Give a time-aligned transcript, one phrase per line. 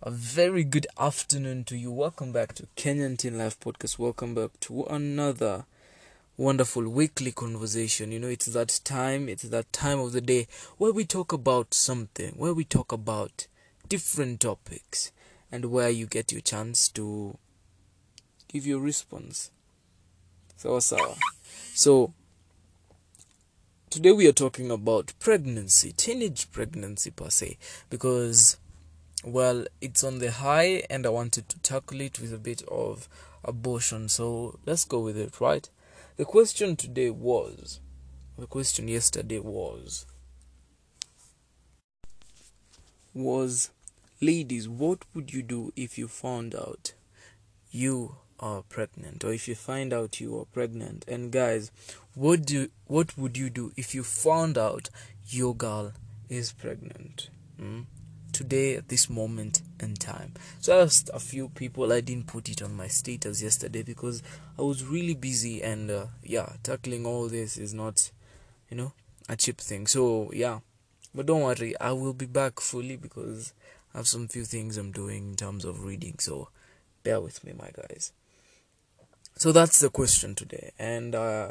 [0.00, 1.90] A very good afternoon to you.
[1.90, 3.98] Welcome back to Kenyan Teen Life Podcast.
[3.98, 5.64] Welcome back to another
[6.36, 8.12] wonderful weekly conversation.
[8.12, 11.74] You know, it's that time, it's that time of the day where we talk about
[11.74, 13.48] something, where we talk about
[13.88, 15.10] different topics,
[15.50, 17.36] and where you get your chance to
[18.46, 19.50] give your response.
[20.56, 21.16] So, so,
[21.74, 22.14] so
[23.90, 27.58] today we are talking about pregnancy, teenage pregnancy per se,
[27.90, 28.58] because
[29.24, 33.08] well, it's on the high, and I wanted to tackle it with a bit of
[33.44, 34.08] abortion.
[34.08, 35.68] So let's go with it, right?
[36.16, 37.80] The question today was
[38.38, 40.06] the question yesterday was
[43.14, 43.70] was
[44.20, 46.92] ladies, what would you do if you found out
[47.70, 51.04] you are pregnant or if you find out you are pregnant?
[51.08, 51.70] And guys,
[52.14, 54.90] what do what would you do if you found out
[55.26, 55.92] your girl
[56.28, 57.30] is pregnant?
[57.58, 57.82] Hmm?
[58.38, 60.32] Today at this moment in time.
[60.60, 61.92] So I asked a few people.
[61.92, 64.22] I didn't put it on my status yesterday because
[64.56, 68.12] I was really busy and uh, yeah, tackling all this is not,
[68.70, 68.92] you know,
[69.28, 69.88] a cheap thing.
[69.88, 70.60] So yeah,
[71.12, 73.54] but don't worry, I will be back fully because
[73.92, 76.14] I have some few things I'm doing in terms of reading.
[76.20, 76.48] So
[77.02, 78.12] bear with me, my guys.
[79.34, 81.50] So that's the question today, and uh,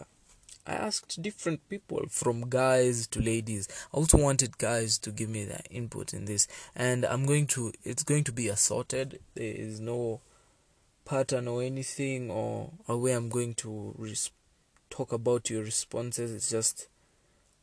[0.67, 3.69] I asked different people from guys to ladies.
[3.93, 7.71] I also wanted guys to give me their input in this, and I'm going to.
[7.85, 9.21] It's going to be assorted.
[9.35, 10.19] There is no
[11.05, 14.31] pattern or anything or a way I'm going to res-
[14.89, 16.33] talk about your responses.
[16.33, 16.89] It's just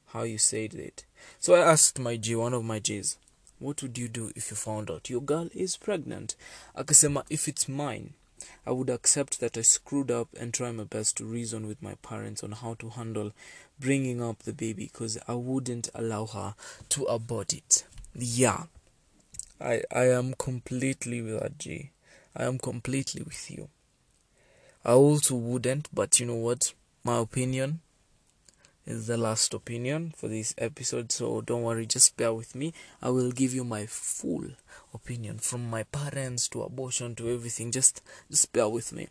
[0.07, 1.05] how you said it.
[1.39, 3.19] So I asked my G, one of my G's,
[3.59, 6.37] what would you do if you found out your girl is pregnant?
[6.75, 8.15] Akasema, if it's mine,
[8.67, 11.95] I would accept that I screwed up and try my best to reason with my
[11.97, 13.33] parents on how to handle
[13.79, 16.55] bringing up the baby because I wouldn't allow her
[16.91, 17.85] to abort it.
[18.15, 18.65] Yeah,
[19.61, 21.91] I I am completely with G.
[22.35, 23.69] I am completely with you.
[24.85, 26.73] I also wouldn't, but you know what?
[27.05, 27.81] My opinion
[28.87, 32.73] is the last opinion for this episode, so don't worry, just bear with me.
[33.03, 34.45] I will give you my full
[34.93, 37.71] opinion from my parents to abortion to everything.
[37.73, 39.09] Just just bear with me.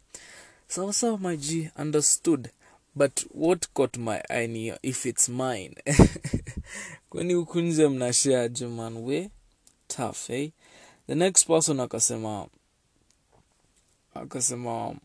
[0.67, 2.51] So so my G understood.
[2.95, 5.75] But what caught my eye ni if it's mine.
[7.09, 9.29] Kwani huku nje mnashaje man we
[9.87, 10.49] tough eh?
[11.07, 12.47] The next person akasema
[14.13, 14.95] akasema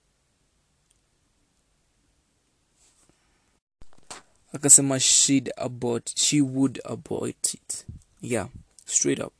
[4.52, 7.84] akasema she'd abort she would abort it.
[8.20, 8.48] Yeah
[8.84, 9.32] straight up.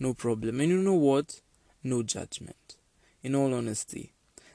[0.00, 0.60] No problem.
[0.60, 1.40] And you know what?
[1.82, 2.76] No judgment.
[3.22, 4.12] In all honesty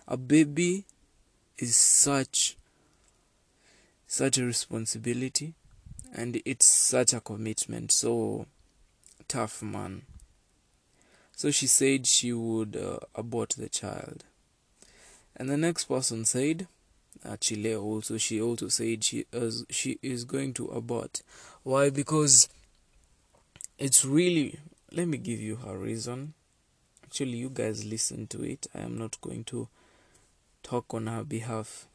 [0.07, 0.85] a baby
[1.59, 2.57] is such
[4.07, 5.53] such a responsibility
[6.13, 7.91] and it's such a commitment.
[7.91, 8.47] So
[9.27, 10.01] tough man.
[11.35, 14.25] So she said she would uh, abort the child.
[15.37, 16.67] And the next person said
[17.39, 21.21] Chile also she also said she is she is going to abort.
[21.63, 21.89] Why?
[21.89, 22.47] Because
[23.77, 24.59] it's really
[24.91, 26.33] let me give you her reason.
[27.03, 28.67] Actually, you guys listen to it.
[28.73, 29.67] I am not going to
[30.61, 31.87] talk on her behalf.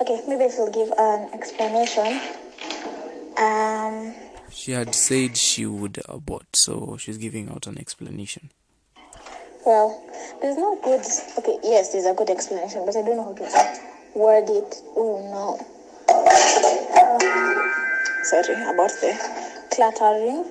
[0.00, 2.20] Okay, maybe I will give an explanation.
[3.36, 4.14] Um,
[4.50, 8.50] She had said she would abort, so she's giving out an explanation.
[9.68, 10.02] Well,
[10.40, 11.04] there's no good.
[11.36, 14.82] Okay, yes, there's a good explanation, but I don't know how to word it.
[14.96, 15.60] Oh no.
[18.24, 19.12] Sorry about the
[19.70, 20.46] cluttering,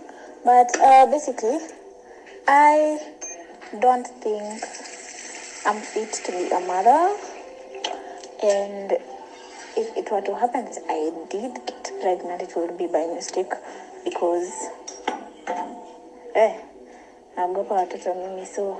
[0.45, 1.57] but uh, basically,
[2.47, 3.00] I
[3.79, 4.63] don't think
[5.66, 7.17] I'm fit to be a mother,
[8.44, 8.91] and
[9.75, 13.51] if it were to happen I did get pregnant, it would be by mistake
[14.05, 14.69] because
[16.35, 16.53] eh,
[17.35, 18.78] naogopa watoto mimi so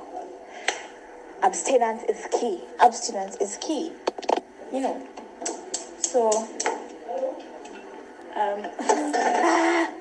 [1.44, 2.62] abstinence is key.
[2.80, 3.92] Abstinence is key.
[4.72, 5.08] You know.
[6.00, 6.30] So
[8.36, 8.68] um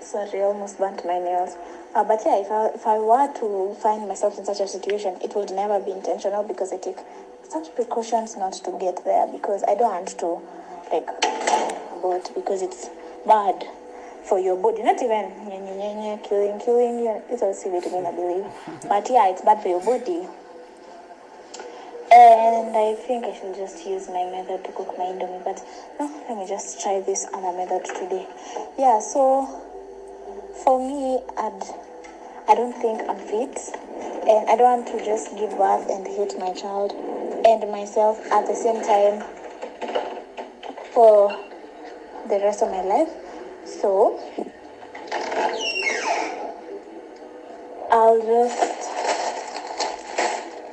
[0.00, 1.56] sorry, I almost burnt my nails.
[1.94, 5.16] Uh, but yeah, if I, if I were to find myself in such a situation,
[5.22, 6.98] it would never be intentional because I take
[7.48, 10.40] such precautions not to get there because I don't want to
[10.92, 11.08] like
[11.92, 12.88] abort because it's
[13.26, 13.66] bad
[14.22, 14.82] for your body.
[14.82, 15.30] Not even
[16.22, 17.22] killing, killing.
[17.28, 18.46] It's all silly to me, I believe.
[18.88, 20.28] But yeah, it's bad for your body.
[22.50, 25.44] And I think I should just use my method to cook my indomie.
[25.44, 25.62] But
[26.00, 28.26] no, let me just try this other method today.
[28.76, 29.46] Yeah, so
[30.64, 31.62] for me, I'd,
[32.48, 33.56] I don't think I'm fit.
[34.26, 36.90] And I don't want to just give birth and hate my child
[37.46, 39.22] and myself at the same time
[40.90, 41.30] for
[42.28, 43.10] the rest of my life.
[43.64, 44.18] So
[47.92, 48.90] I'll just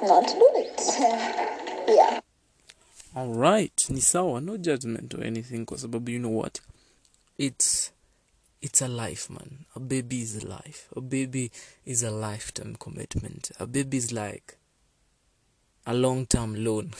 [0.01, 1.53] not do it.
[1.87, 2.21] yeah.
[3.15, 6.61] Alright, ni sawa, no judgment or anything kwa sababu you know what?
[7.37, 7.91] It's
[8.61, 9.65] it's a life man.
[9.75, 10.87] A baby is a life.
[10.95, 11.51] A baby
[11.85, 13.51] is a lifetime commitment.
[13.59, 14.57] A baby is like
[15.85, 16.91] a long term loan.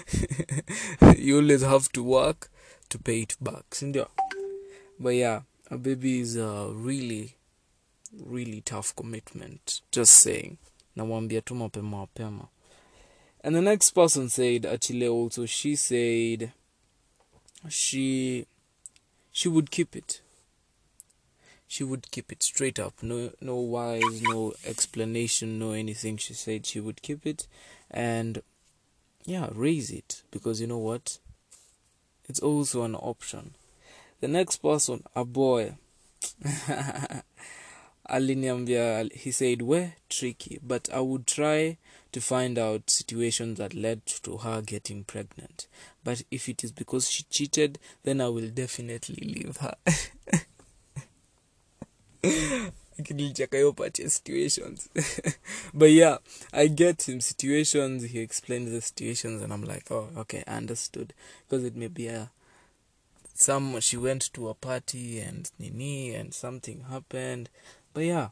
[1.16, 2.50] you always have to work
[2.88, 3.64] to pay it back.
[4.98, 7.36] But yeah, a baby is a really
[8.18, 9.80] really tough commitment.
[9.92, 10.58] Just saying.
[10.96, 12.48] Nawambia tu mapema mapema.
[13.42, 16.52] And the next person said actually also she said
[17.68, 18.46] she
[19.32, 20.20] she would keep it.
[21.66, 23.02] She would keep it straight up.
[23.02, 26.18] No no whys, no explanation, no anything.
[26.18, 27.46] She said she would keep it
[27.90, 28.42] and
[29.24, 31.18] yeah, raise it because you know what?
[32.28, 33.54] It's also an option.
[34.20, 35.76] The next person, a boy.
[38.10, 41.76] aliniambia he said we're tricky but i would try
[42.12, 45.66] to find out situations that led to her getting pregnant.
[46.02, 49.74] But if it is because she cheated then i will definitely leave her.
[54.08, 54.88] Situations.
[55.74, 56.18] But yeah
[56.52, 61.14] i get him situations he explains the situations and i'm like oh okay i understood.
[61.48, 62.30] Because it may be a
[63.34, 67.48] some she went to a party and nini and something happened.
[67.94, 68.28] But yeah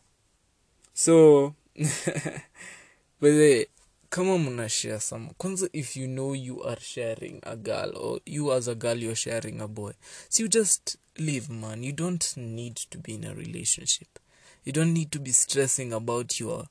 [0.92, 1.54] so
[3.20, 3.66] but the
[4.10, 8.52] kama mna share some kwanza if you know you are sharing a girl or you
[8.52, 9.92] as a girl you're sharing a boy
[10.28, 11.82] so you just leave man.
[11.82, 14.18] You don't need to be in a relationship.
[14.64, 16.66] You don't need to be stressing about your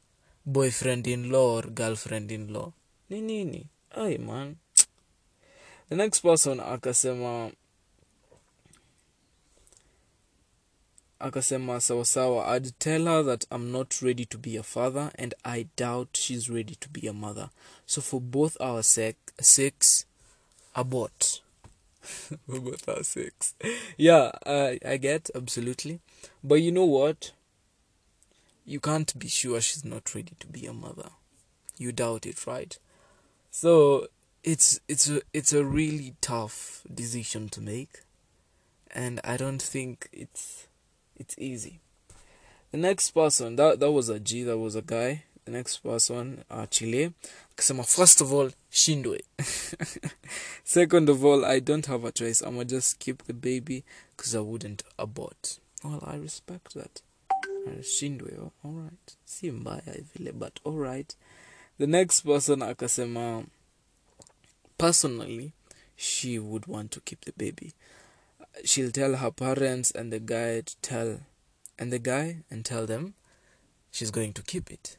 [0.45, 2.71] boyfriend in law or girlfriend in law
[3.09, 3.69] ni nini?
[3.95, 4.55] Ai man.
[5.89, 7.51] The next person akasema
[11.19, 15.65] akasema sawasawa i'd tell her that i'm not ready to be a father and i
[15.75, 17.49] doubt she's ready to be a mother.
[17.85, 20.05] So for both our sec- sakes
[20.75, 21.41] abort.
[22.47, 23.55] For both our sakes
[23.97, 25.99] yeah I, i get absolutely.
[26.43, 27.31] But you know what?
[28.65, 31.09] You can't be sure she's not ready to be a mother.
[31.77, 32.77] You doubt it right?
[33.51, 34.07] So
[34.43, 38.01] it's it's a, it's a really tough decision to make.
[38.91, 40.67] And i don't think it's
[41.17, 41.79] it's easy.
[42.71, 45.23] The next person, that that was a G, that was a guy.
[45.45, 47.13] The next person, uh, Chile.
[47.55, 49.19] Akasema, first of all, shindwe.
[50.63, 52.41] Second of all, I don't have a choice.
[52.43, 53.85] I'ma just keep the baby
[54.15, 55.59] because I wouldn't abort.
[55.83, 57.01] Well, I respect that.
[57.81, 59.15] Shindwe, oh, alright.
[59.25, 61.15] Si mbaya vile, but alright.
[61.77, 63.45] The next person, akasema,
[64.77, 65.53] personally,
[65.95, 67.73] she would want to keep the baby
[68.63, 71.19] she'll tell her parents and the guy to tell
[71.79, 73.13] and the guy and tell them
[73.91, 74.97] she's going to keep it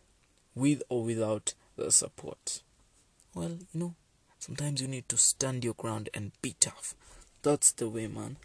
[0.54, 2.62] with or without the support.
[3.34, 3.94] Well you know
[4.38, 6.94] sometimes you need to stand your ground and be tough.
[7.42, 8.36] That's the way man.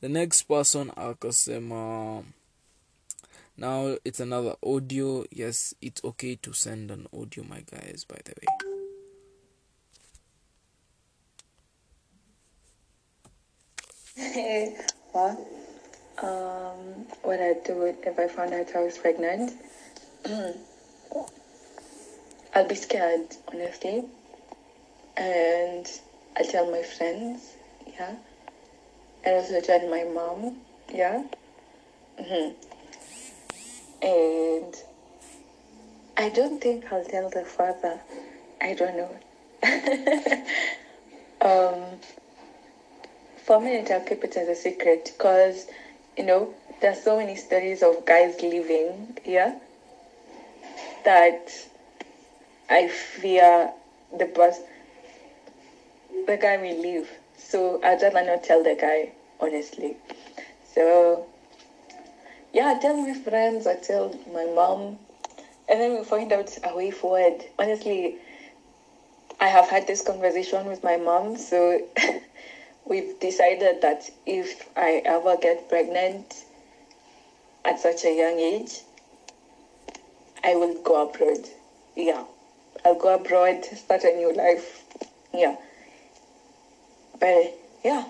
[0.00, 2.24] The next person akasema
[3.56, 5.24] now it's another audio.
[5.30, 8.77] Yes it's okay to send an audio my guys by the way
[15.14, 15.46] well,
[16.22, 19.52] um, what I'd do if I found out I was pregnant,
[22.54, 24.04] I'll be scared, honestly.
[25.16, 25.88] And
[26.36, 27.54] I'll tell my friends,
[27.86, 28.16] yeah.
[29.24, 30.56] And also tell my mom,
[30.92, 31.22] yeah.
[32.18, 32.50] hmm
[34.02, 34.74] And
[36.16, 38.00] I don't think I'll tell the father.
[38.60, 39.16] I don't know.
[43.48, 45.68] for me, I'll keep it as a secret because,
[46.18, 49.58] you know, there's so many stories of guys leaving, yeah,
[51.06, 51.50] that
[52.68, 53.72] I fear
[54.14, 54.60] the boss,
[56.26, 57.08] the guy will leave.
[57.38, 59.96] So I'd rather not tell the guy, honestly.
[60.74, 61.26] So,
[62.52, 64.98] yeah, I tell my friends, I tell my mom,
[65.70, 67.42] and then we find out a way forward.
[67.58, 68.16] Honestly,
[69.40, 71.80] I have had this conversation with my mom, so
[72.88, 76.44] we've decided that if I ever get pregnant
[77.64, 78.80] at such a young age,
[80.42, 81.46] I will go abroad.
[81.94, 82.24] Yeah.
[82.84, 84.84] I'll go abroad, start a new life.
[85.34, 85.56] Yeah.
[87.20, 87.54] But
[87.84, 88.04] yeah,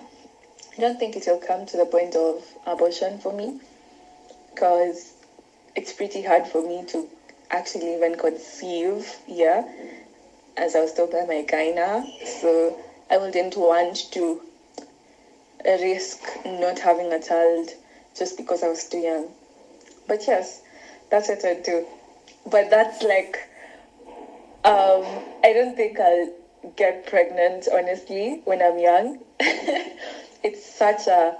[0.77, 3.59] I don't think it will come to the point of abortion for me
[4.53, 5.13] because
[5.75, 7.07] it's pretty hard for me to
[7.51, 9.11] actually even conceive.
[9.27, 9.67] Yeah.
[10.55, 12.05] As I was told by my gyna.
[12.25, 12.77] So
[13.09, 14.41] I wouldn't want to
[15.65, 17.69] risk not having a child
[18.17, 19.29] just because I was too young.
[20.07, 20.61] But yes,
[21.09, 21.85] that's what I do.
[22.49, 23.37] but that's like,
[24.63, 25.03] um,
[25.43, 26.33] I don't think I'll
[26.75, 29.19] get pregnant, honestly, when I'm young.
[29.39, 31.37] it's such a,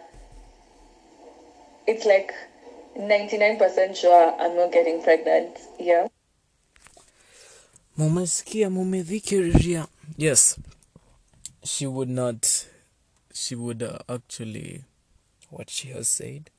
[1.87, 2.33] it's like
[2.97, 5.57] 99% sure I'm not getting pregnant.
[5.79, 6.07] Yeah.
[7.97, 10.59] mumesikia mumedhikiria yes
[11.63, 12.47] she would not
[13.39, 14.83] she would uh, actually
[15.49, 16.49] what she has said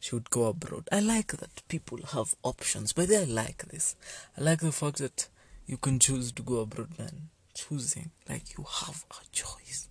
[0.00, 0.88] she would go abroad.
[0.92, 3.96] I like that people have options but i like this.
[4.38, 5.28] I like the fact that
[5.66, 7.30] you can choose to go abroad man.
[7.54, 9.88] Choosing like you have a choice.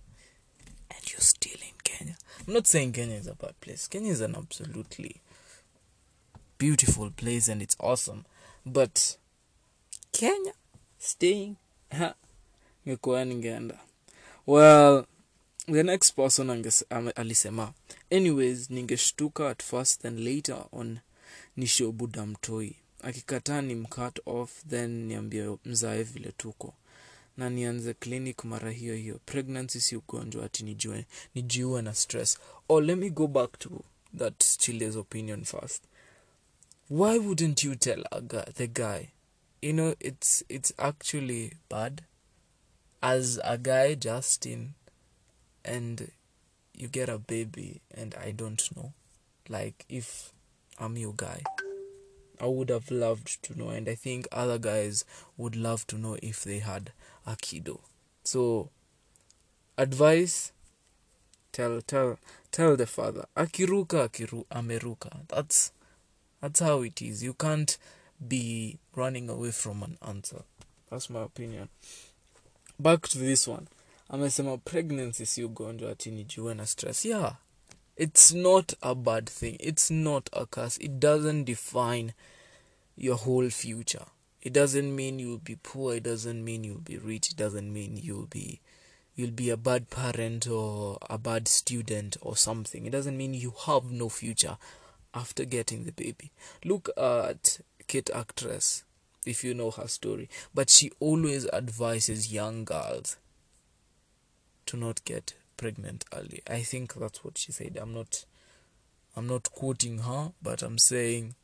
[0.90, 2.16] And you're still in kenya.
[2.46, 3.86] I'm not saying kenya is a bad place.
[3.86, 5.20] Kenya is an absolutely
[6.56, 8.24] beautiful place and it's awesome.
[8.64, 9.18] But
[10.12, 10.52] kenya
[10.98, 11.56] staying
[11.92, 12.14] ha
[12.86, 13.78] ngekuwa ningeenda
[14.46, 15.06] well
[15.72, 16.50] the next person
[17.16, 17.72] alisema
[18.10, 20.98] anyways ningeshtuka at first then later on
[21.56, 22.76] nishobuda mtoi.
[23.02, 26.74] Akikataa ni mcut off then niambie mzae vile tuko.
[27.36, 29.20] Na nianze clinic mara hiyo hiyo.
[29.26, 32.38] Pregnancy si ugonjwa ati nijue nijiue na stress.
[32.68, 33.70] Or let me go back to
[34.18, 35.84] that chile's opinion first.
[36.90, 39.08] Why wouldn't you tell a guy, the guy?
[39.62, 42.02] You know it's it's actually bad.
[43.02, 44.74] As a guy justin
[45.68, 46.10] and
[46.74, 48.92] you get a baby and i don't know.
[49.48, 50.32] Like if
[50.78, 51.42] i'm your guy
[52.40, 55.04] i would have loved to know and i think other guys
[55.36, 56.92] would love to know if they had
[57.26, 57.80] a kiddo.
[58.24, 58.70] So
[59.76, 60.52] advice
[61.52, 62.18] tell tell
[62.52, 65.10] tell the father akiruka akiru ameruka.
[65.28, 65.72] That's
[66.40, 67.22] that's how it is.
[67.22, 67.76] You can't
[68.26, 70.42] be running away from an answer.
[70.90, 71.68] That's my opinion.
[72.78, 73.66] Back to this one
[74.08, 77.04] amesema pregnancy si ugonjwa ati nijue na stress.
[77.04, 77.36] Yeah.
[77.96, 79.56] It's not a bad thing.
[79.60, 80.84] It's not a curse.
[80.84, 82.12] It doesn't define
[82.96, 84.06] your whole future.
[84.40, 85.96] It doesn't mean you'll be poor.
[85.96, 87.30] It doesn't mean you'll be rich.
[87.30, 88.60] It doesn't mean you'll be
[89.16, 92.86] you'll be a bad parent or a bad student or something.
[92.86, 94.56] It doesn't mean you have no future
[95.12, 96.30] after getting the baby.
[96.64, 98.84] Look at kate actress
[99.26, 103.16] if you know her story but she always advises young girls
[104.68, 106.42] to not get pregnant early.
[106.48, 107.78] I think that's what she said.
[107.80, 108.24] I'm not
[109.16, 111.34] i'm not quoting her but i'm saying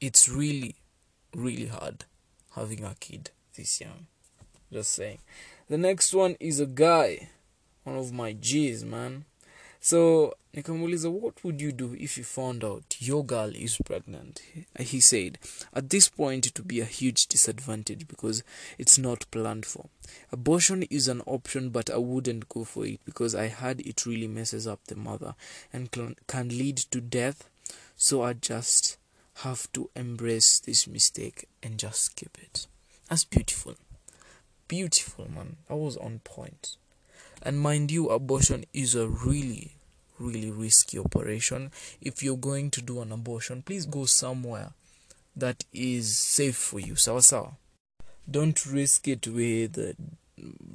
[0.00, 0.76] it's really
[1.34, 2.04] really hard
[2.54, 4.06] having a kid this young.
[4.72, 5.18] Just saying.
[5.68, 7.30] The next one is a guy.
[7.84, 9.24] One of my g's man
[9.80, 14.42] so nikamuuliza what would you do if you found out your girl is pregnant?
[14.78, 15.38] He said
[15.72, 18.42] at this point it would be a huge disadvantage because
[18.78, 19.86] it's not planned for.
[20.32, 24.28] Abortion is an option but i wouldn't go for it because i heard it really
[24.28, 25.34] messes up the mother
[25.72, 27.48] and can, can lead to death.
[27.96, 28.98] So i just
[29.42, 32.66] have to embrace this mistake and just keep it.
[33.08, 33.74] That's beautiful.
[34.66, 35.56] Beautiful man.
[35.70, 36.76] I was on point
[37.42, 39.72] and mind you abortion is a really
[40.18, 41.70] really risky operation.
[42.00, 44.70] If you're going to do an abortion please go somewhere
[45.36, 46.96] that is safe for you.
[46.96, 47.52] Sawa sawa.
[48.30, 49.92] Don't risk it with uh,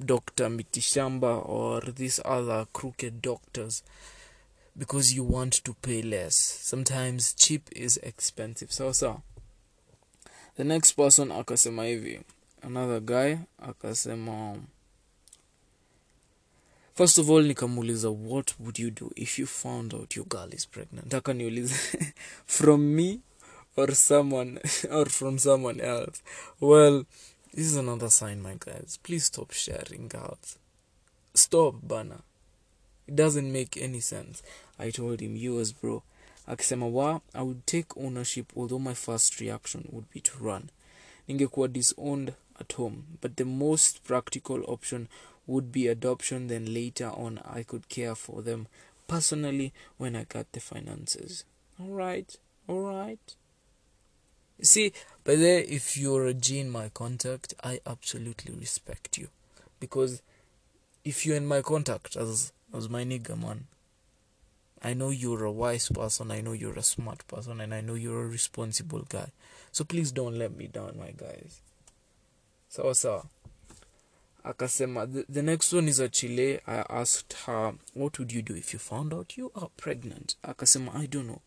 [0.05, 3.83] dr mitishamba or these other crooked doctors
[4.77, 6.35] because you want to pay less.
[6.35, 8.71] Sometimes cheap is expensive.
[8.71, 9.21] Sawa sawa.
[10.55, 12.21] The next person akasema hivi.
[12.61, 14.57] Another guy akasema
[16.95, 20.67] first of all nikamuuliza what would you do if you found out your girl is
[20.67, 21.07] pregnant?
[21.09, 21.75] Taka niulize
[22.45, 23.19] from me
[23.77, 24.59] or someone
[24.91, 26.21] or from someone else?
[26.61, 27.05] Well
[27.53, 28.99] this is another sign my guys.
[29.03, 30.57] Please stop sharing girls
[31.33, 32.19] stop bana.
[33.07, 34.43] It doesn't make any sense.
[34.79, 36.03] I told him yours bro.
[36.47, 40.69] Akisema wa i would take ownership although my first reaction would be to run.
[41.27, 45.07] Ningekuwa disowned at home but the most practical option
[45.45, 48.67] would be adoption then later on i could care for them
[49.07, 51.43] personally when i got the finances
[51.79, 53.35] all right all right
[54.61, 59.27] see but there if you're a G in my contact i absolutely respect you
[59.79, 60.21] because
[61.03, 63.67] if you're in my contact as as my nigga man
[64.85, 67.93] I know you're a wise person, I know you're a smart person, and I know
[67.93, 69.31] you're a responsible guy.
[69.71, 71.61] So please don't let me down, my guys.
[72.67, 73.23] Sawa sawa.
[74.45, 76.59] Akasema, the, the next one is a Chile.
[76.67, 80.35] I asked her, what would you do if you found out you are pregnant?
[80.43, 81.41] Akasema, I don't know.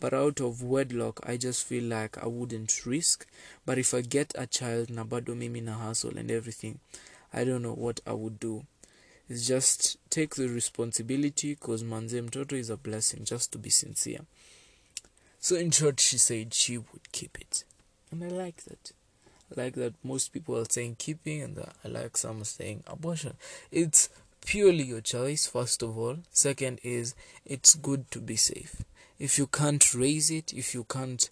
[0.00, 3.26] But out of wedlock, I just feel like I wouldn't risk.
[3.64, 6.80] But if I get a child, na bado mimi na hustle and everything,
[7.32, 8.66] I don't know what I would do
[9.28, 14.20] is just take the responsibility because manze mtoto is a blessing just to be sincere
[15.38, 17.64] so in short she said she would keep it
[18.12, 18.92] And I like that.
[19.56, 23.34] Like that most people are saying keeping, and I like some saying abortion.
[23.70, 24.08] It's
[24.44, 26.18] purely your choice, first of all.
[26.30, 28.82] Second is it's good to be safe.
[29.18, 31.28] If you can't raise it, if you can't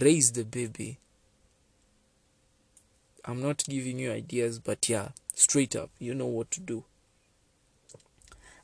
[0.00, 0.98] raise the baby,
[3.24, 6.84] I'm not giving you ideas, but yeah, straight up, you know what to do.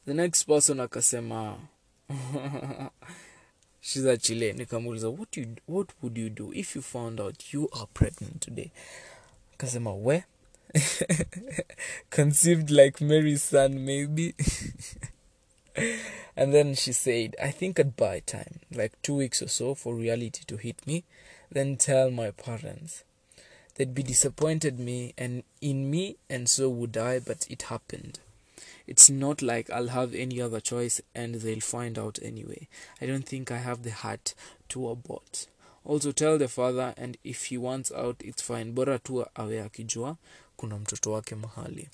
[0.07, 1.57] The next person akasema
[3.81, 7.69] she's a Chile nikamuuliza what you what would you do if you found out you
[7.73, 8.71] are pregnant today?
[9.55, 10.23] Akasema we?
[12.11, 14.35] Conceived like Mary's son maybe.
[16.37, 19.95] And then she said I think I'd buy time like 2 weeks or so for
[19.95, 21.05] reality to hit me
[21.51, 23.05] then tell my parents.
[23.75, 28.21] They'd be disappointed me and in me and so would I but it happened
[28.91, 32.67] it's not like I'll have any other choice and they'll find out anyway.
[33.01, 34.35] I don't think I have the heart
[34.71, 35.47] to abort.
[35.85, 38.73] Also tell the father and if he wants out it's fine.
[38.73, 40.17] Bora tu awe akijua
[40.57, 41.89] kuna mtoto wake mahali.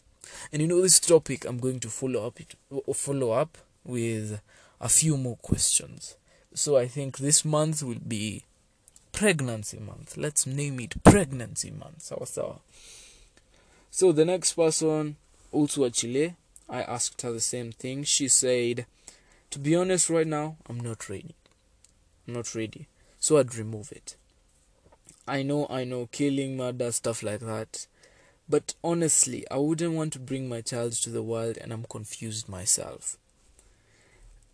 [0.51, 2.57] And you know this topic I'm going to follow up it
[2.95, 4.41] follow up with
[4.81, 6.17] a few more questions.
[6.55, 8.45] So I think this month will be
[9.13, 10.17] pregnancy month.
[10.17, 12.03] Let's name it pregnancy month.
[12.03, 12.57] Sawa sawa.
[13.91, 15.17] So the next person
[15.53, 16.35] also a Chile
[16.69, 18.05] I asked her the same thing.
[18.05, 18.87] She said,
[19.51, 21.35] To be honest, right now, I'm not ready.
[22.27, 22.89] I'm not ready.
[23.21, 24.17] So I'd remove it.
[25.29, 27.87] I know, I know, killing, murder, stuff like that.
[28.49, 32.49] But honestly, I wouldn't want to bring my child to the world and I'm confused
[32.49, 33.17] myself.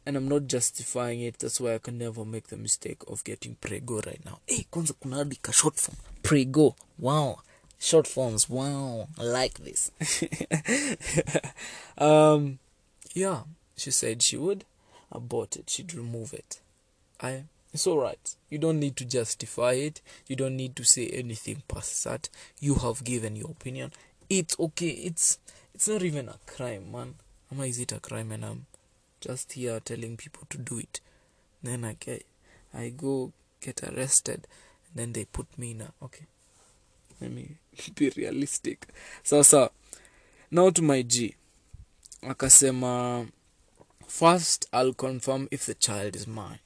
[0.07, 3.55] And I'm not justifying it, that's why I can never make the mistake of getting
[3.57, 4.39] prego right now.
[4.47, 5.97] Hey, kwanza kuna hadi ka short form.
[6.23, 6.75] Prego.
[6.99, 7.41] Wow.
[7.83, 8.49] Short forms.
[8.49, 9.09] Wow.
[9.19, 9.91] I like this.
[11.99, 12.61] um,
[13.13, 13.41] yeah,
[13.77, 14.65] she said she would
[15.11, 15.69] abort it.
[15.69, 16.61] She'd remove it.
[17.21, 17.47] I.
[17.75, 18.37] It's alright.
[18.49, 20.01] You don't need to justify it.
[20.29, 22.29] You don't need to say anything past that.
[22.61, 23.91] You have given your opinion.
[24.31, 24.91] It's okay.
[24.91, 25.41] It's
[25.75, 27.17] it's not even a crime, man.
[27.51, 28.67] Ama is it a crime and I'm
[29.21, 31.01] just here telling people to do it.
[31.65, 32.25] Then I get
[32.73, 34.47] I go get arrested
[34.87, 36.27] and then they put me in a okay.
[37.23, 37.57] Let me
[37.95, 38.89] be realistic.
[39.23, 39.71] Sasa
[40.51, 41.37] now to my G.
[42.23, 43.31] Akasema
[44.07, 46.59] first I'll confirm if the child is mine.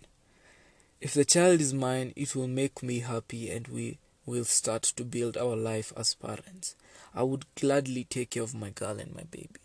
[1.00, 5.04] If the child is mine, it will make me happy and we will start to
[5.04, 6.74] build our life as parents.
[7.14, 9.60] I would gladly take care of my girl and my baby.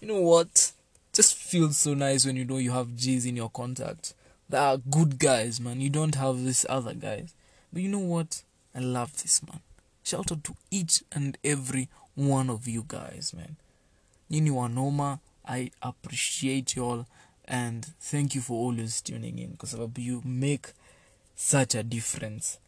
[0.00, 0.72] You know what?
[1.14, 4.12] Just feels so nice when you know you have G's in your contact.
[4.50, 5.80] They are good guys, man.
[5.80, 7.32] You don't have these other guys.
[7.72, 8.42] But you know what?
[8.74, 9.60] I love this, man.
[10.02, 13.56] Shout out to each and every one of you guys, man.
[14.30, 17.06] Nyinyi wanoma, I appreciate y'all
[17.46, 20.72] and thank you for always tuning in because you make
[21.36, 22.58] such a difference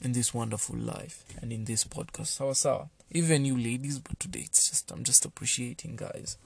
[0.00, 2.26] in this wonderful life and in this podcast.
[2.26, 2.88] Sawa sawa.
[3.10, 6.36] Even you ladies, but today it's just I'm just appreciating guys.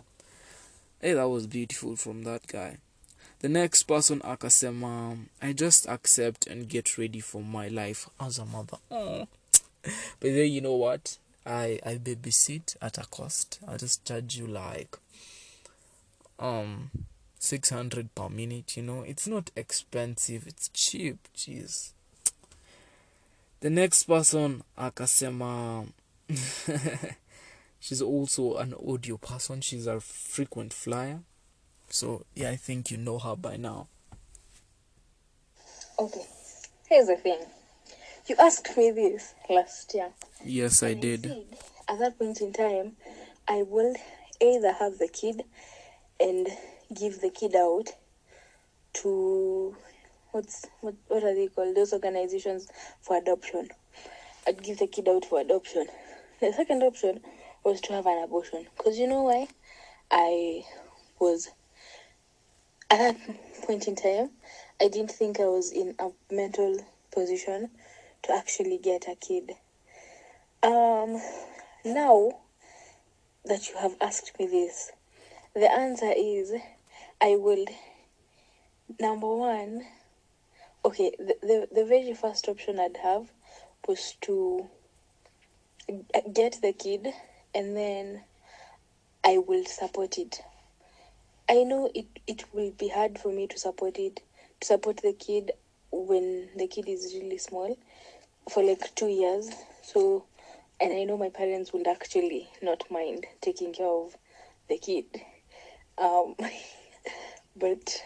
[1.01, 2.79] Hey, that was beautiful from that guy.
[3.43, 8.45] The next person akasema, I just accept and get ready for my life as a
[8.47, 8.79] mother.
[8.89, 9.27] Oh.
[10.21, 11.19] But then you know what?
[11.45, 13.59] I I babysit at a cost.
[13.67, 14.97] I'll just charge you like
[16.39, 16.91] um
[17.41, 19.03] 600 per minute, you know.
[19.03, 21.19] It's not expensive, it's cheap.
[21.37, 21.91] Jeez.
[23.59, 25.89] The next person akasema
[27.81, 29.63] she's also an audio person.
[29.63, 31.23] She's a frequent flyer.
[31.93, 33.87] So, yeah, I think you know her by now.
[35.99, 36.25] Okay,
[36.89, 37.39] here's the thing.
[38.27, 40.09] You asked me this last year.
[40.43, 41.25] Yes, I did.
[41.25, 41.45] said,
[41.87, 42.93] at that point in time,
[43.47, 43.95] I will
[44.41, 45.45] either have the kid
[46.19, 46.49] and
[46.99, 47.91] give the kid out
[48.95, 49.77] to
[50.31, 51.77] what's what what are they called?
[51.77, 52.69] Those organizations
[53.03, 53.69] for adoption.
[54.47, 55.89] I'd give the kid out for adoption.
[56.41, 57.21] The second option
[57.65, 58.67] was to have an abortion.
[58.79, 59.49] Because you know why?
[60.11, 60.65] I
[61.21, 61.51] was
[62.93, 64.31] at that point in time,
[64.79, 67.71] I didn't think I was in a mental position
[68.23, 69.53] to actually get a kid.
[70.63, 71.19] Um,
[71.87, 72.41] now
[73.47, 74.93] that you have asked me this,
[75.55, 76.53] the answer is
[77.21, 77.65] I will.
[79.01, 79.87] Number one,
[80.85, 83.33] okay, the, the, the very first option I'd have
[83.89, 84.69] was to
[86.35, 87.09] get the kid
[87.55, 88.25] and then
[89.25, 90.43] I will support it.
[91.53, 94.23] I know it, it will be hard for me to support it,
[94.61, 95.51] to support the kid
[95.91, 97.77] when the kid is really small
[98.51, 99.51] for like two years.
[99.83, 100.25] So,
[100.81, 104.17] and I know my parents would actually not mind taking care of
[104.71, 105.05] the kid.
[105.99, 106.37] Um,
[107.57, 108.03] but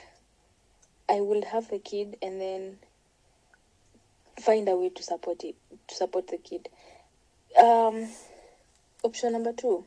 [1.08, 2.78] I will have the kid and then
[4.40, 5.54] find a way to support it
[5.86, 6.68] to support the kid.
[7.56, 8.08] Um,
[9.04, 9.84] option number two.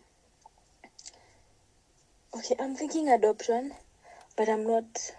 [2.31, 3.73] Okay, I'm thinking adoption,
[4.37, 5.13] but I'm not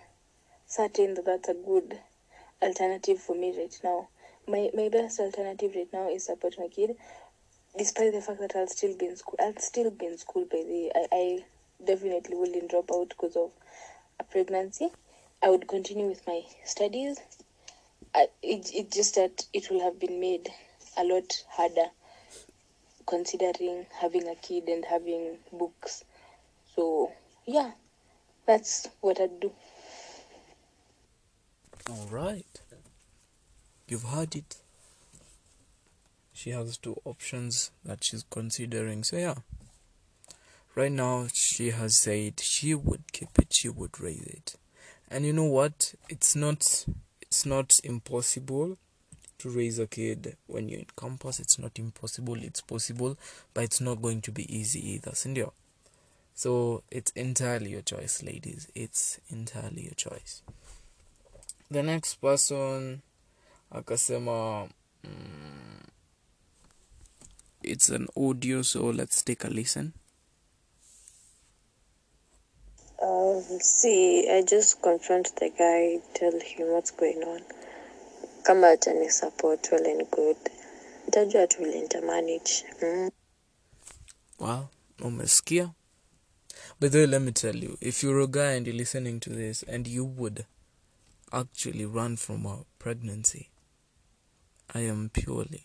[0.67, 1.99] certain that that's a good
[2.63, 4.09] alternative for me right now.
[4.47, 6.97] My my best alternative right now is support my kid,
[7.77, 9.35] despite the fact that I'll still be in school.
[9.43, 11.45] I'll still be in school by the I, I
[11.85, 13.51] definitely wouldn't drop out because of
[14.21, 14.91] a pregnancy.
[15.43, 17.19] I would continue with my studies.
[18.15, 20.49] I, it it just that it will have been made
[20.97, 21.91] a lot harder
[23.07, 26.05] considering having a kid and having books.
[26.81, 27.13] So
[27.45, 27.73] yeah,
[28.47, 29.53] that's what I'd do.
[31.91, 32.59] All right.
[33.87, 34.57] You've heard it.
[36.33, 39.05] She has two options that she's considering.
[39.05, 39.35] So, yeah.
[40.75, 44.55] Right now, she has said she would keep it, she would raise it.
[45.11, 45.95] And you know what?
[46.09, 46.87] It's not
[47.21, 48.79] it's not impossible
[49.37, 51.41] to raise a kid when you're in campus.
[51.41, 53.19] It's not impossible, it's possible,
[53.53, 55.11] but it's not going to be easy either.
[55.11, 55.53] Sindio?
[56.41, 58.67] So it's entirely your choice, ladies.
[58.75, 60.41] It's entirely your choice.
[61.71, 63.03] The next person
[63.71, 64.71] akasema
[65.05, 65.85] mm,
[67.63, 69.93] it's an audio so let's take a listen
[73.03, 77.41] Um, see, I just confront the guy, tell him what's going on.
[78.45, 80.37] Kama atani support well and good.
[81.07, 82.65] Nitajua tu nitamanage.
[82.83, 83.11] Mm.
[84.39, 84.69] wow
[85.03, 85.71] umesikia
[86.81, 89.63] but then let me tell you if you're a guy and you're listening to this
[89.65, 90.47] and you would
[91.33, 93.51] actually run from a pregnancy
[94.75, 95.65] i am purely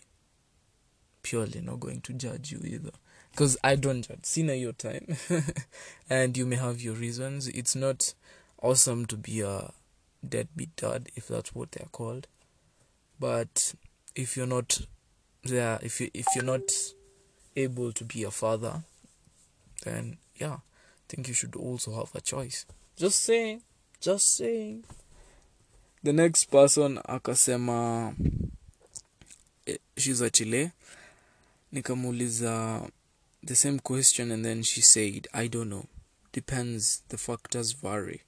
[1.26, 2.92] purely not going to judge you either.
[3.32, 4.20] Because i don't judge.
[4.22, 5.16] Sina your time.
[6.08, 7.48] And you may have your reasons.
[7.48, 8.14] It's not
[8.62, 9.72] awesome to be a
[10.26, 12.28] deadbeat dad if that's what they're called.
[13.18, 13.74] But
[14.14, 14.80] if you're not
[15.42, 16.62] there if you if you're not
[17.56, 18.82] able to be a father
[19.84, 20.56] then yeah
[21.08, 22.66] think you should also have a choice.
[22.96, 23.62] Just saying.
[24.00, 24.84] Just saying.
[26.02, 28.14] The next person akasema
[29.66, 30.72] eh, she's a chile.
[31.72, 32.90] Nikamuuliza
[33.44, 35.86] the same question and then she said i don't know.
[36.32, 37.02] Depends.
[37.08, 38.22] The factors vary.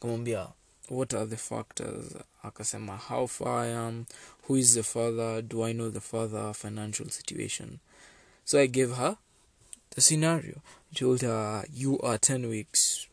[0.00, 0.52] Kamwambia
[0.88, 2.14] what are the factors?
[2.44, 4.06] Akasema how far i am.
[4.44, 5.42] Who is the father?
[5.42, 6.52] Do i know the father?
[6.54, 7.80] Financial situation.
[8.44, 9.18] So i gave her
[9.98, 13.08] the scenario I told her you are 10 weeks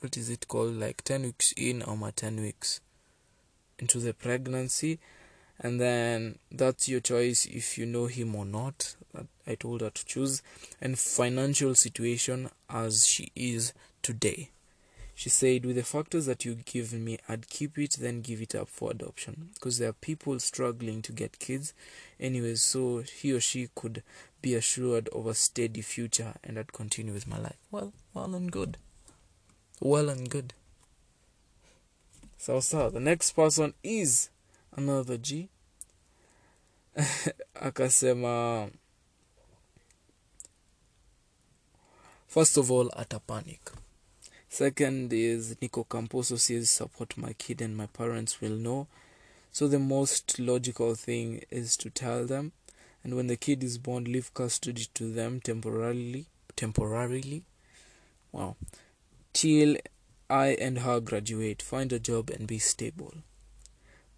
[0.00, 2.80] what is it called like 10 weeks in or 10 weeks
[3.78, 4.98] into the pregnancy
[5.60, 8.96] and then that's your choice if you know him or not
[9.46, 10.42] i told her to choose
[10.80, 14.50] and financial situation as she is today.
[15.14, 18.54] She said with the factors that you give me i'd keep it then give it
[18.56, 21.74] up for adoption because there are people struggling to get kids
[22.18, 24.02] anyways so he or she could
[24.42, 27.56] be assured of a steady future and i'd continue with my life.
[27.70, 28.76] Well well and good.
[29.80, 30.54] Well and good.
[32.38, 34.30] So so the next person is
[34.76, 35.48] another g.
[37.56, 38.70] Akasema
[42.26, 43.70] first of all ata panic.
[44.48, 48.86] Second is nico camposo says support my kid and my parents will know.
[49.52, 52.52] So the most logical thing is to tell them
[53.02, 56.26] and when the kid is born leave custody to them temporarily
[56.60, 57.42] temporarily.
[58.32, 58.56] Wow.
[59.32, 59.76] Till
[60.28, 63.14] i and her graduate find a job and be stable.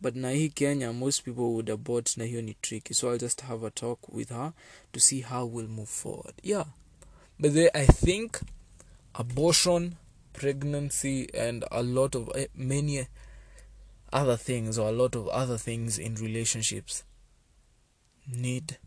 [0.00, 2.94] But na kenya most people would abort na hiyo ni tricky.
[2.94, 4.52] So i'll just have a talk with her
[4.92, 6.34] to see how we'll move forward.
[6.42, 6.64] Yeah.
[7.38, 8.40] But then i think
[9.14, 9.96] abortion
[10.32, 13.06] pregnancy and a lot of eh, many
[14.12, 17.04] other things or a lot of other things in relationships
[18.30, 18.78] need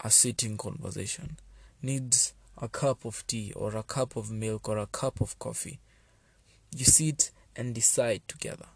[0.00, 1.36] a sitting conversation
[1.82, 5.80] needs a cup of tea or a cup of milk or a cup of coffee.
[6.74, 8.66] You sit and decide together.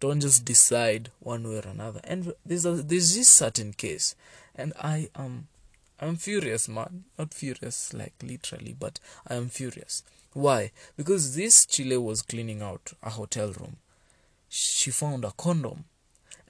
[0.00, 2.00] Don't just decide one way or another.
[2.04, 4.14] And there's a, there's this certain case
[4.54, 5.48] and i am
[6.00, 7.04] i'm furious man.
[7.18, 10.02] Not furious like literally but i am furious.
[10.32, 10.70] Why?
[10.96, 13.76] Because this chile was cleaning out a hotel room.
[14.48, 15.84] She found a condom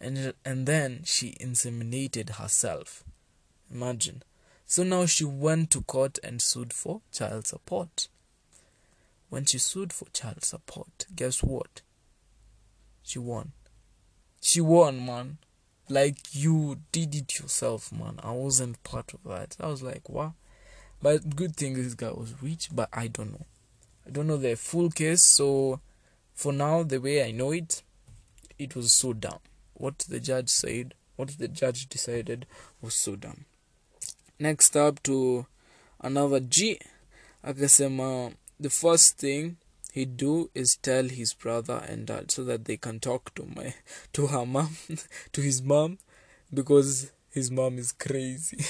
[0.00, 3.04] and and then she inseminated herself.
[3.72, 4.22] Imagine.
[4.66, 8.08] So now she went to court and sued for child support.
[9.28, 11.82] When she sued for child support guess what?
[13.02, 13.52] She won.
[14.40, 15.38] She won man.
[15.88, 18.20] Like you did it yourself man.
[18.22, 19.56] I wasn't part of that.
[19.60, 20.34] I was like wow
[21.02, 23.46] but good thing this guy was rich but i don't know.
[24.06, 25.80] I don't know the full case so
[26.34, 27.82] for now the way i know it
[28.58, 29.38] it was so dumb
[29.78, 32.46] what the judge said, what the judge decided
[32.82, 33.46] was so dumb.
[34.38, 35.46] Next up to
[36.00, 36.78] another G,
[37.44, 39.56] akasema the first thing
[39.92, 43.74] he'd do is tell his brother and dad so that they can talk to my
[44.12, 44.76] to her mom
[45.32, 45.98] to his mom
[46.52, 48.64] because his mom is crazy.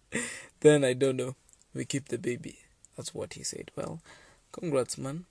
[0.60, 1.36] then I don't know.
[1.74, 2.58] We keep the baby.
[2.96, 3.70] That's what he said.
[3.76, 4.00] Well,
[4.52, 5.26] congrats, man.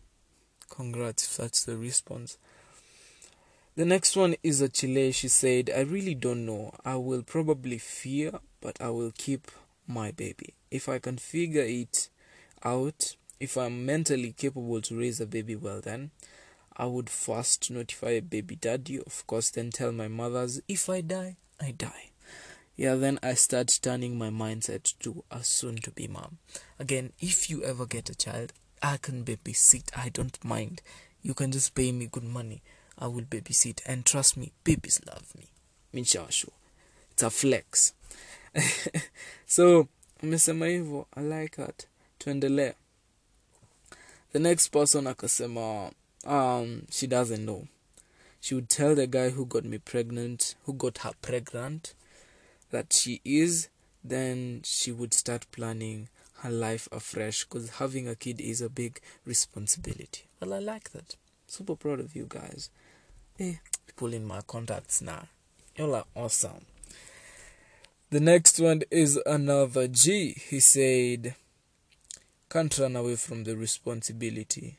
[0.69, 2.37] Congrats if that's the response.
[3.79, 5.13] The next one is a Chile.
[5.13, 6.73] She said, I really don't know.
[6.83, 9.49] I will probably fear, but I will keep
[9.87, 10.53] my baby.
[10.69, 12.09] If I can figure it
[12.61, 16.11] out, if I'm mentally capable to raise a baby well, then
[16.75, 20.99] I would first notify a baby daddy, of course, then tell my mothers, if I
[20.99, 22.09] die, I die.
[22.75, 26.39] Yeah, then I start turning my mindset to a soon to be mom.
[26.79, 28.51] Again, if you ever get a child,
[28.83, 29.97] I can babysit.
[29.97, 30.81] I don't mind.
[31.21, 32.61] You can just pay me good money.
[32.99, 33.81] I will babysit.
[33.85, 35.47] And trust me, babies love me.
[35.93, 37.93] It's a flex.
[39.45, 39.87] so,
[40.23, 41.85] amesema hivyo, I like that.
[42.19, 42.73] Tuendelee.
[44.33, 45.91] The next person akasema
[46.25, 47.67] um she doesn't know.
[48.41, 51.93] She would tell the guy who got me pregnant, who got her pregnant,
[52.71, 53.69] that she is,
[54.03, 56.07] then she would start planning
[56.41, 60.23] her life afresh because having a kid is a big responsibility.
[60.39, 61.15] Well, I like that.
[61.47, 62.69] Super proud of you guys.
[63.39, 65.29] Hey, people in my contacts now.
[65.77, 66.65] Y'all are awesome.
[68.09, 70.33] The next one is another G.
[70.49, 71.35] He said,
[72.49, 74.75] Can't run away from the responsibility.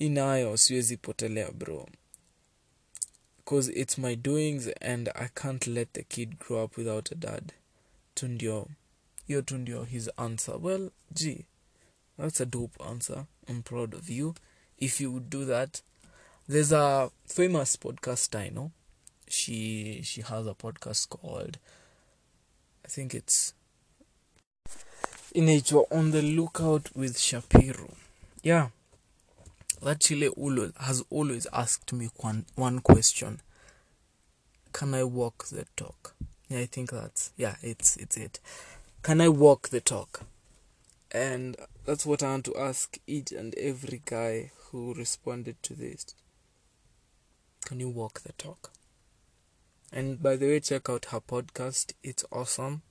[0.00, 1.88] Inayo siwezi potelea bro.
[3.44, 7.52] Cause it's my doings and I can't let the kid grow up without a dad.
[8.16, 8.70] Tundio.
[9.28, 10.58] Yo, Tundio, his answer.
[10.58, 11.46] Well, gee,
[12.18, 13.26] that's a dope answer.
[13.48, 14.34] I'm proud of you.
[14.78, 15.80] If you would do that,
[16.48, 18.72] there's a famous podcaster I know.
[19.28, 21.58] She she has a podcast called
[22.84, 23.54] I think it's
[25.34, 27.88] inaitwa On the Lookout with Shapiro.
[28.42, 28.68] Yeah.
[29.82, 33.40] That Chile Ulo has always asked me one, one question.
[34.72, 36.14] Can I walk the talk?
[36.48, 38.40] Yeah, I think that's yeah, it's it's it.
[39.02, 40.20] Can I walk the talk?
[41.10, 46.14] And that's what I want to ask each and every guy who responded to this.
[47.64, 48.72] Can you walk the talk?
[49.92, 51.92] And by the way, check out her podcast.
[52.02, 52.82] It's awesome.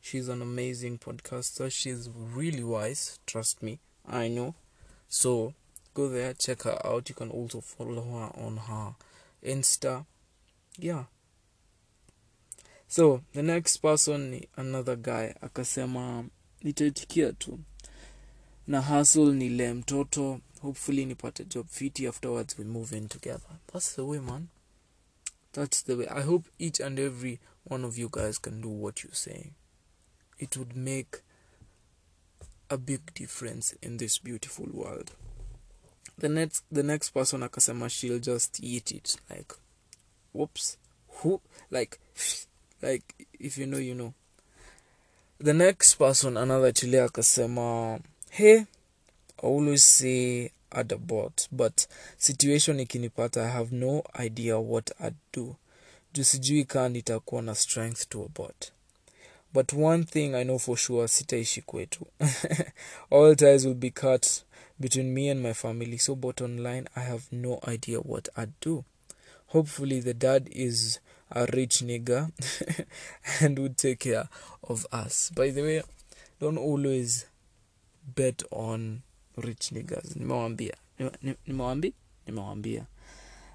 [0.00, 1.70] She's an amazing podcaster.
[1.70, 3.18] She's really wise.
[3.26, 3.80] Trust me.
[4.06, 4.54] I know.
[5.08, 5.54] So
[5.94, 7.08] go there, check her out.
[7.08, 8.94] You can also follow her on her
[9.44, 10.04] Insta.
[10.78, 11.04] Yeah.
[12.88, 16.24] So the next person ni another guy akasema
[16.62, 17.58] nitaitikia tu
[18.66, 23.60] na hustle nile mtoto hopefully nipate job fiti afterwards we move in together.
[23.72, 24.48] That's the way man.
[25.52, 26.08] That's the way.
[26.08, 29.52] I hope each and every one of you guys can do what you say
[30.38, 31.20] it would make
[32.70, 35.12] a big difference in this beautiful world.
[36.18, 39.16] The next the next person akasema she'll just eat it.
[39.30, 39.52] Like
[40.32, 40.76] whoops.
[41.22, 41.98] Who like
[42.82, 44.14] like if you know you know.
[45.38, 48.00] The next person another chile akasema
[48.30, 48.58] hey
[49.42, 50.50] I always say
[50.80, 51.86] I'd abort but
[52.18, 55.56] situation ikinipata i have no idea what i'd do.
[56.12, 58.72] Juu sijui kaa nitakuwa na strength to abort
[59.52, 62.06] but one thing i know for sure sitaishi kwetu.
[63.10, 64.26] All ties will be cut
[64.80, 68.84] between me and my family so bottom line i have no idea what i'd do.
[69.46, 72.28] Hopefully the dad is a rich nigger
[73.40, 74.28] and would take care
[74.68, 75.30] of us.
[75.36, 75.82] By the way
[76.40, 77.26] don't always
[78.14, 79.02] bet on
[79.36, 80.76] rich niggers nimewambia.
[81.46, 81.92] Nimewambia
[82.26, 82.86] nimewambia.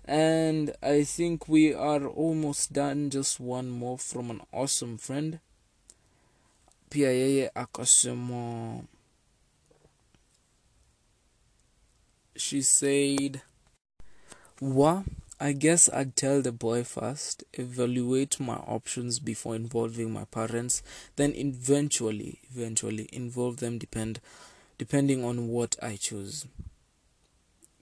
[0.08, 3.10] And i think we are almost done.
[3.10, 5.38] Just one more from an awesome friend.
[6.90, 8.84] Pia yeye akasema
[12.36, 13.42] she said
[14.62, 15.04] wa
[15.42, 20.84] I guess I'd tell the boy first, evaluate my options before involving my parents,
[21.16, 24.20] then eventually, eventually involve them depend
[24.80, 26.48] depending on what I choose.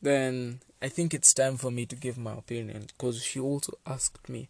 [0.01, 4.27] Then I think it's time for me to give my opinion because she also asked
[4.27, 4.49] me,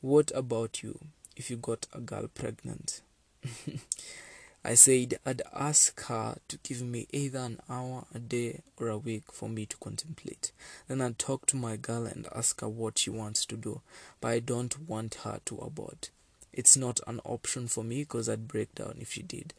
[0.00, 0.98] What about you
[1.36, 3.02] if you got a girl pregnant?
[4.64, 8.98] I said I'd ask her to give me either an hour a day or a
[8.98, 10.52] week for me to contemplate.
[10.86, 13.80] Then I'd talk to my girl and ask her what she wants to do,
[14.20, 16.10] but I don't want her to abort.
[16.52, 19.54] It's not an option for me because I'd break down if she did.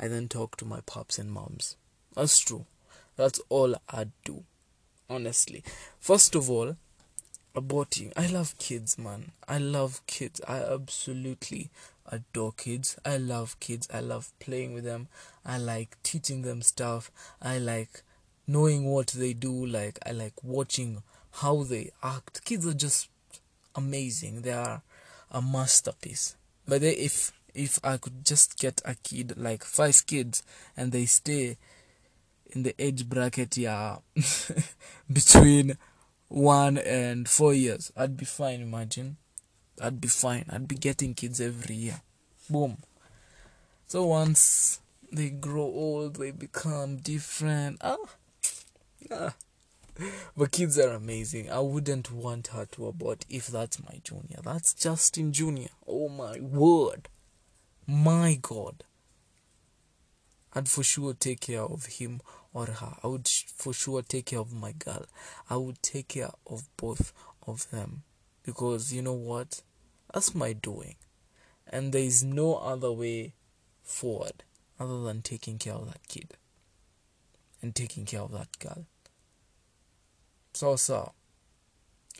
[0.00, 1.76] I then talk to my pops and moms.
[2.16, 2.64] That's true.
[3.16, 4.44] That's all I'd do.
[5.08, 5.62] Honestly.
[5.98, 6.76] First of all,
[7.54, 8.12] about you.
[8.16, 9.32] I love kids, man.
[9.46, 10.40] I love kids.
[10.48, 11.70] I absolutely
[12.10, 12.96] adore kids.
[13.04, 13.88] I love kids.
[13.92, 15.08] I love playing with them.
[15.44, 17.10] I like teaching them stuff.
[17.42, 18.02] I like
[18.46, 19.66] knowing what they do.
[19.66, 22.44] Like I like watching how they act.
[22.44, 23.08] Kids are just
[23.74, 24.42] amazing.
[24.42, 24.82] They are
[25.30, 26.36] a masterpiece.
[26.66, 30.42] But they, if if I could just get a kid like five kids
[30.76, 31.56] and they stay
[32.46, 33.98] in the age bracket, yeah,
[35.12, 35.76] between
[36.28, 38.60] one and four years, I'd be fine.
[38.60, 39.16] Imagine,
[39.80, 40.46] I'd be fine.
[40.50, 42.00] I'd be getting kids every year.
[42.48, 42.78] Boom.
[43.86, 44.80] So once
[45.12, 47.78] they grow old, they become different.
[47.82, 47.96] Ah,
[49.10, 49.34] ah.
[50.36, 51.50] But kids are amazing.
[51.50, 54.38] I wouldn't want her to abort if that's my junior.
[54.42, 55.68] That's Justin Jr.
[55.86, 57.08] Oh my word.
[57.90, 58.84] My God.
[60.52, 62.20] I'd for sure take care of him
[62.54, 62.94] or her.
[63.02, 65.06] I would for sure take care of my girl.
[65.48, 67.12] I would take care of both
[67.48, 68.04] of them.
[68.44, 69.62] Because you know what?
[70.14, 70.94] That's my doing.
[71.66, 73.32] And there is no other way
[73.82, 74.44] forward
[74.78, 76.34] other than taking care of that kid
[77.60, 78.86] and taking care of that girl.
[80.54, 81.12] So, so.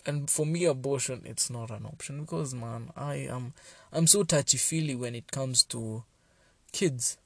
[0.07, 3.53] And for me, abortion, it's not an option because, man, I am,
[3.93, 6.05] I'm so touchy feely when it comes to
[6.73, 7.19] kids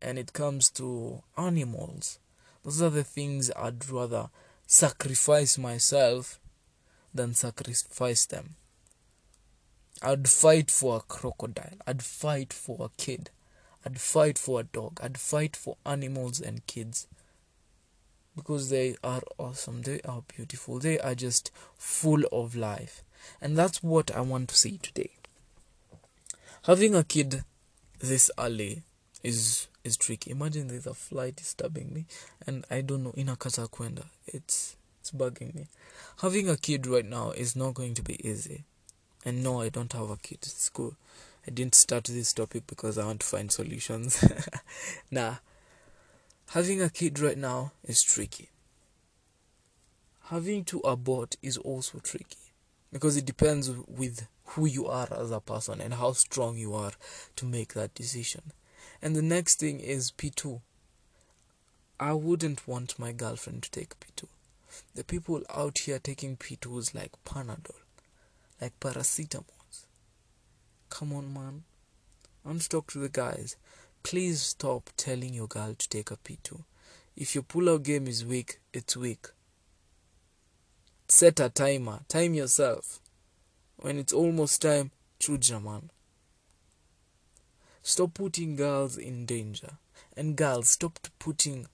[0.00, 2.18] and it comes to animals.
[2.64, 4.30] Those are the things I'd rather
[4.66, 6.40] sacrifice myself
[7.12, 8.56] than sacrifice them.
[10.00, 11.76] I'd fight for a crocodile.
[11.86, 13.30] I'd fight for a kid.
[13.84, 15.00] I'd fight for a dog.
[15.02, 17.06] I'd fight for animals and kids
[18.38, 23.02] because they are awesome, they are beautiful, they are just full of life.
[23.42, 25.10] And that's what I want to see today.
[26.66, 27.42] Having a kid
[27.98, 28.82] this early
[29.24, 30.30] is is tricky.
[30.30, 32.06] Imagine there's a fly disturbing me
[32.46, 34.04] and I don't know inakata kwenda.
[34.28, 35.66] It's it's bugging me.
[36.20, 38.62] Having a kid right now is not going to be easy.
[39.24, 40.38] And no, I don't have a kid.
[40.42, 40.94] It's cool.
[41.46, 44.24] I didn't start this topic because I want to find solutions.
[45.10, 45.36] nah,
[46.52, 48.48] Having a kid right now is tricky.
[50.30, 52.52] Having to abort is also tricky
[52.90, 56.92] because it depends with who you are as a person and how strong you are
[57.36, 58.52] to make that decision.
[59.02, 60.62] And the next thing is P2.
[62.00, 64.26] I wouldn't want my girlfriend to take P2.
[64.94, 67.76] The people out here taking P2s like Panadol,
[68.58, 69.44] like paracetamol.
[70.88, 71.64] Come on, man.
[72.44, 73.56] I want to talk to the guys.
[74.08, 76.62] Please stop telling your girl to take a P2.
[77.14, 79.26] If your pull-out game is weak, it's weak.
[81.08, 82.00] Set a timer.
[82.08, 83.00] Time yourself.
[83.76, 85.90] When it's almost time, chuja man.
[87.82, 89.72] Stop putting girls in danger.
[90.16, 91.66] And girls, stop putting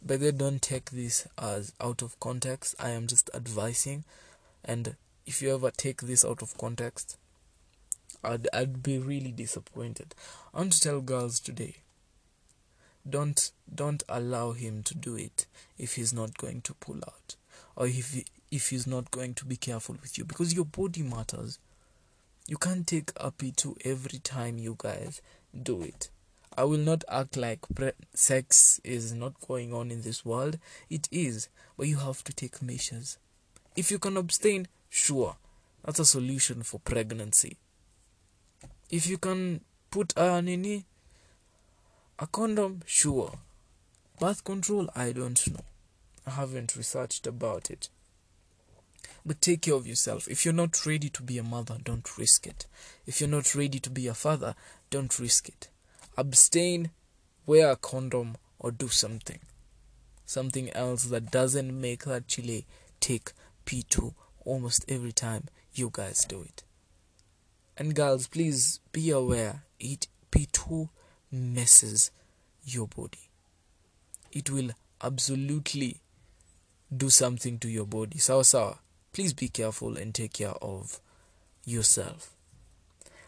[0.00, 2.76] but they don't take this as out of context.
[2.78, 4.04] I am just advising
[4.64, 4.94] and
[5.26, 7.16] if you ever take this out of context,
[8.26, 10.14] I'd, I'd be really disappointed.
[10.52, 11.76] I want to tell girls today
[13.08, 15.46] don't don't allow him to do it
[15.78, 17.36] if he's not going to pull out
[17.76, 21.02] or if he, if he's not going to be careful with you because your body
[21.02, 21.58] matters.
[22.48, 25.20] You can't take a p2 every time you guys
[25.60, 26.10] do it.
[26.56, 30.58] I will not act like pre- sex is not going on in this world.
[30.88, 33.18] It is but you have to take measures.
[33.76, 35.36] If you can abstain sure.
[35.84, 37.58] That's a solution for pregnancy
[38.90, 40.84] if you can put a nini
[42.18, 43.32] a condom sure.
[44.18, 45.64] Birth control i don't know.
[46.26, 47.88] I haven't researched about it.
[49.24, 50.28] But take care of yourself.
[50.28, 52.66] If you're not ready to be a mother don't risk it.
[53.06, 54.54] If you're not ready to be a father
[54.90, 55.68] don't risk it.
[56.16, 56.90] Abstain
[57.44, 59.40] wear a condom or do something.
[60.24, 62.66] Something else that doesn't make that chile
[63.00, 63.32] take
[63.66, 65.44] p2 almost every time
[65.74, 66.62] you guys do it
[67.78, 70.88] and girls, please be aware it P2
[71.30, 72.10] messes
[72.64, 73.30] your body.
[74.32, 74.70] It will
[75.02, 76.00] absolutely
[76.94, 78.18] do something to your body.
[78.18, 78.78] So, so
[79.12, 81.00] please be careful and take care of
[81.64, 82.34] yourself.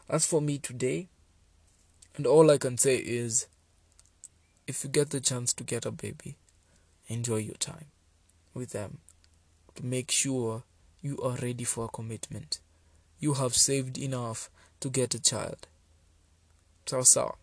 [0.09, 1.09] As for me today,
[2.17, 3.47] and all I can say is
[4.67, 6.37] if you get the chance to get a baby,
[7.09, 7.87] enjoy your time
[8.55, 8.99] with them.
[9.83, 10.65] Make sure
[11.01, 12.61] you are ready for a commitment
[13.19, 14.51] you have saved enough
[14.81, 15.67] to get a child.
[16.87, 17.37] So, so.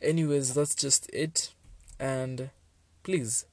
[0.00, 1.52] Anyways, that's just it.
[1.98, 2.50] And
[3.02, 3.46] please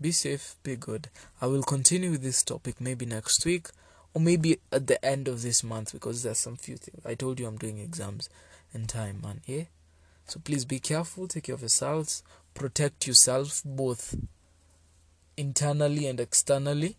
[0.00, 1.08] be safe, be good.
[1.40, 3.68] I will continue with this topic maybe next week
[4.14, 7.04] or maybe at the end of this month because there's some few things.
[7.04, 8.28] I told you I'm doing exams
[8.74, 9.40] in time, man.
[9.46, 9.64] Yeah?
[10.26, 12.22] So please be careful, take care of yourselves,
[12.54, 14.14] protect yourself both
[15.36, 16.96] internally and externally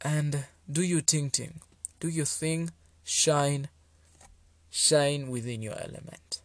[0.00, 1.60] and do your thing thing
[2.00, 2.70] do your thing
[3.04, 3.68] shine
[4.70, 6.40] shine within your element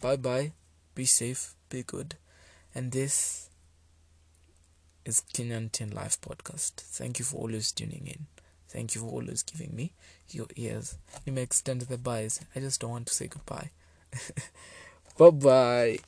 [0.00, 0.52] bye bye
[0.94, 2.16] be safe be good
[2.74, 3.50] and this
[5.06, 6.72] is Kenyan Tin Life Podcast.
[6.74, 8.26] Thank you for always tuning in.
[8.68, 9.92] Thank you for always giving me
[10.28, 10.98] your ears.
[11.24, 12.40] You may extend the buys.
[12.54, 13.70] I just don't want to say goodbye.
[15.18, 15.98] bye bye.